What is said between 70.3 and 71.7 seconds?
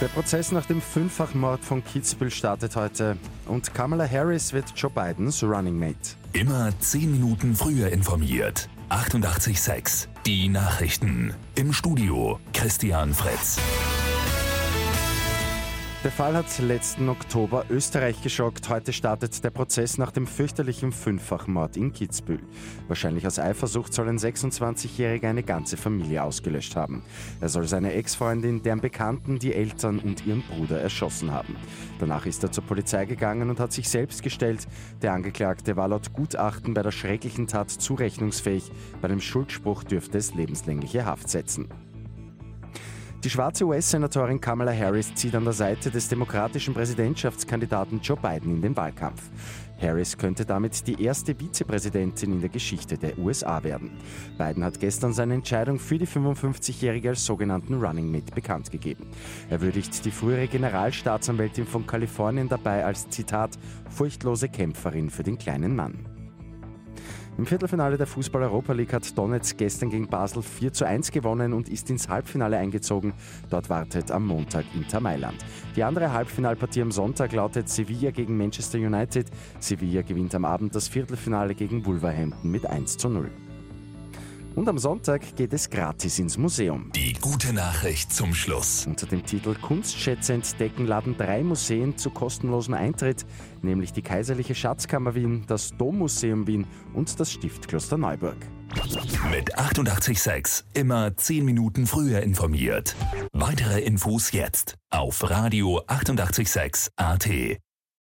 4 zu 1 gewonnen und